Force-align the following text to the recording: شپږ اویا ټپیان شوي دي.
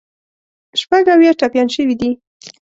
شپږ 0.81 1.03
اویا 1.13 1.31
ټپیان 1.39 1.67
شوي 1.75 1.95
دي. 2.01 2.09